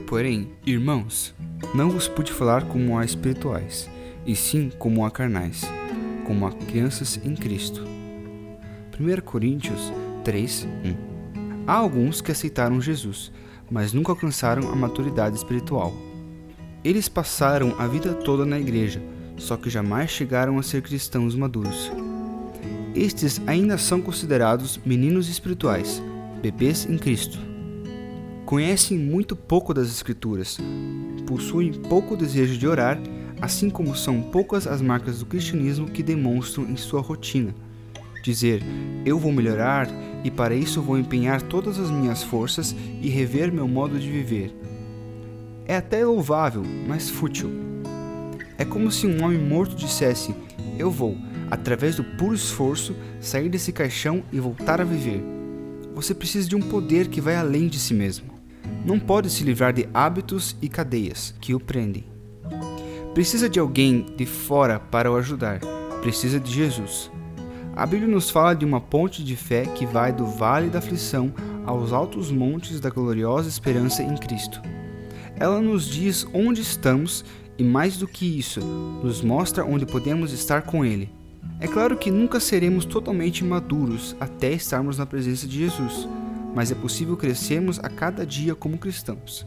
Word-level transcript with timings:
porém, 0.00 0.50
irmãos, 0.66 1.32
não 1.72 1.90
vos 1.90 2.08
pude 2.08 2.32
falar 2.32 2.64
como 2.64 2.98
a 2.98 3.04
espirituais, 3.04 3.88
e 4.26 4.34
sim 4.34 4.68
como 4.80 5.06
a 5.06 5.10
carnais, 5.12 5.62
como 6.26 6.44
a 6.44 6.50
crianças 6.50 7.20
em 7.24 7.36
Cristo. 7.36 7.84
1 8.98 9.20
Coríntios 9.20 9.92
3, 10.24 10.66
1 10.84 11.66
Há 11.68 11.72
alguns 11.74 12.20
que 12.20 12.32
aceitaram 12.32 12.80
Jesus, 12.80 13.30
mas 13.70 13.92
nunca 13.92 14.10
alcançaram 14.10 14.72
a 14.72 14.74
maturidade 14.74 15.36
espiritual. 15.36 15.94
Eles 16.82 17.08
passaram 17.08 17.76
a 17.78 17.86
vida 17.86 18.12
toda 18.12 18.44
na 18.44 18.58
igreja, 18.58 19.00
só 19.36 19.56
que 19.56 19.70
jamais 19.70 20.10
chegaram 20.10 20.58
a 20.58 20.64
ser 20.64 20.82
cristãos 20.82 21.36
maduros. 21.36 21.92
Estes 22.92 23.40
ainda 23.46 23.78
são 23.78 24.00
considerados 24.00 24.80
meninos 24.84 25.28
espirituais, 25.28 26.02
bebês 26.42 26.88
em 26.90 26.98
Cristo. 26.98 27.38
Conhecem 28.46 28.96
muito 28.96 29.34
pouco 29.34 29.74
das 29.74 29.88
Escrituras, 29.88 30.56
possuem 31.26 31.72
pouco 31.72 32.16
desejo 32.16 32.56
de 32.56 32.64
orar, 32.64 32.96
assim 33.40 33.68
como 33.68 33.96
são 33.96 34.22
poucas 34.22 34.68
as 34.68 34.80
marcas 34.80 35.18
do 35.18 35.26
cristianismo 35.26 35.90
que 35.90 36.00
demonstram 36.00 36.64
em 36.70 36.76
sua 36.76 37.00
rotina. 37.00 37.52
Dizer, 38.22 38.62
eu 39.04 39.18
vou 39.18 39.32
melhorar 39.32 39.88
e 40.22 40.30
para 40.30 40.54
isso 40.54 40.80
vou 40.80 40.96
empenhar 40.96 41.42
todas 41.42 41.76
as 41.80 41.90
minhas 41.90 42.22
forças 42.22 42.74
e 43.02 43.08
rever 43.08 43.52
meu 43.52 43.66
modo 43.66 43.98
de 43.98 44.08
viver. 44.08 44.54
É 45.66 45.76
até 45.76 46.06
louvável, 46.06 46.62
mas 46.86 47.10
fútil. 47.10 47.50
É 48.56 48.64
como 48.64 48.92
se 48.92 49.08
um 49.08 49.24
homem 49.24 49.40
morto 49.40 49.74
dissesse: 49.74 50.32
Eu 50.78 50.88
vou, 50.88 51.18
através 51.50 51.96
do 51.96 52.04
puro 52.04 52.36
esforço, 52.36 52.94
sair 53.20 53.48
desse 53.48 53.72
caixão 53.72 54.22
e 54.32 54.38
voltar 54.38 54.80
a 54.80 54.84
viver. 54.84 55.20
Você 55.96 56.14
precisa 56.14 56.48
de 56.48 56.54
um 56.54 56.60
poder 56.60 57.08
que 57.08 57.20
vai 57.20 57.34
além 57.34 57.66
de 57.66 57.80
si 57.80 57.92
mesmo. 57.92 58.35
Não 58.84 58.98
pode 58.98 59.30
se 59.30 59.44
livrar 59.44 59.72
de 59.72 59.88
hábitos 59.92 60.56
e 60.62 60.68
cadeias 60.68 61.34
que 61.40 61.54
o 61.54 61.60
prendem. 61.60 62.04
Precisa 63.14 63.48
de 63.48 63.58
alguém 63.58 64.06
de 64.16 64.26
fora 64.26 64.78
para 64.78 65.10
o 65.10 65.16
ajudar. 65.16 65.60
Precisa 66.02 66.38
de 66.38 66.52
Jesus. 66.52 67.10
A 67.74 67.84
Bíblia 67.84 68.08
nos 68.08 68.30
fala 68.30 68.54
de 68.54 68.64
uma 68.64 68.80
ponte 68.80 69.24
de 69.24 69.36
fé 69.36 69.66
que 69.66 69.84
vai 69.84 70.12
do 70.12 70.26
vale 70.26 70.68
da 70.68 70.78
aflição 70.78 71.32
aos 71.64 71.92
altos 71.92 72.30
montes 72.30 72.80
da 72.80 72.90
gloriosa 72.90 73.48
esperança 73.48 74.02
em 74.02 74.16
Cristo. 74.16 74.62
Ela 75.38 75.60
nos 75.60 75.86
diz 75.86 76.26
onde 76.32 76.60
estamos 76.60 77.24
e, 77.58 77.64
mais 77.64 77.96
do 77.96 78.06
que 78.06 78.38
isso, 78.38 78.60
nos 78.60 79.20
mostra 79.20 79.64
onde 79.64 79.84
podemos 79.84 80.32
estar 80.32 80.62
com 80.62 80.84
Ele. 80.84 81.10
É 81.58 81.66
claro 81.66 81.96
que 81.96 82.10
nunca 82.10 82.38
seremos 82.38 82.84
totalmente 82.84 83.42
maduros 83.44 84.14
até 84.20 84.52
estarmos 84.52 84.98
na 84.98 85.06
presença 85.06 85.46
de 85.46 85.58
Jesus, 85.58 86.08
mas 86.56 86.72
é 86.72 86.74
possível 86.74 87.16
crescermos 87.16 87.78
a 87.78 87.88
cada 87.88 88.26
dia 88.26 88.56
como 88.56 88.76
cristãos. 88.76 89.46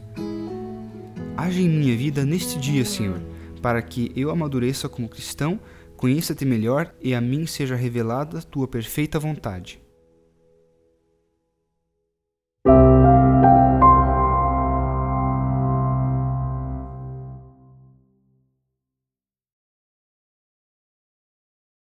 Age 1.36 1.60
em 1.60 1.68
minha 1.68 1.94
vida 1.94 2.24
neste 2.24 2.58
dia, 2.58 2.86
Senhor, 2.86 3.20
para 3.60 3.82
que 3.82 4.10
eu 4.16 4.30
amadureça 4.30 4.88
como 4.88 5.10
cristão 5.10 5.60
Conheça-te 6.00 6.46
melhor 6.46 6.94
e 6.98 7.14
a 7.14 7.20
mim 7.20 7.44
seja 7.44 7.76
revelada 7.76 8.40
tua 8.40 8.66
perfeita 8.66 9.18
vontade. 9.18 9.78